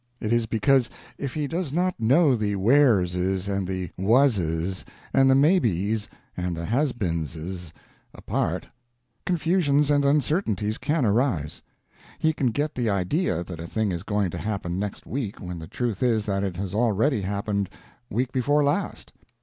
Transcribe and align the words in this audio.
It 0.19 0.33
is 0.33 0.47
because, 0.47 0.89
if 1.19 1.35
he 1.35 1.45
does 1.45 1.71
not 1.71 1.99
know 1.99 2.35
the 2.35 2.55
were's 2.55 3.13
and 3.13 3.67
the 3.67 3.91
was's 3.99 4.83
and 5.13 5.29
the 5.29 5.35
maybe's 5.35 6.09
and 6.35 6.57
the 6.57 6.65
has 6.65 6.91
beens's 6.91 7.71
apart, 8.15 8.67
confusions 9.27 9.91
and 9.91 10.03
uncertainties 10.03 10.79
can 10.79 11.05
arise. 11.05 11.61
He 12.17 12.33
can 12.33 12.49
get 12.49 12.73
the 12.73 12.89
idea 12.89 13.43
that 13.43 13.59
a 13.59 13.67
thing 13.67 13.91
is 13.91 14.01
going 14.01 14.31
to 14.31 14.39
happen 14.39 14.79
next 14.79 15.05
week 15.05 15.39
when 15.39 15.59
the 15.59 15.67
truth 15.67 16.01
is 16.01 16.25
that 16.25 16.43
it 16.43 16.55
has 16.57 16.73
already 16.73 17.21
happened 17.21 17.69
week 18.09 18.31
before 18.31 18.63
last. 18.63 19.13